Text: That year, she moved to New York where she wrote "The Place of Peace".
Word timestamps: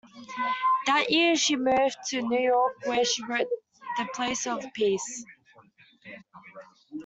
That 0.87 1.11
year, 1.11 1.35
she 1.35 1.55
moved 1.55 1.97
to 2.07 2.23
New 2.23 2.39
York 2.39 2.73
where 2.87 3.05
she 3.05 3.23
wrote 3.23 3.47
"The 3.99 4.07
Place 4.15 4.47
of 4.47 4.65
Peace". 4.73 5.23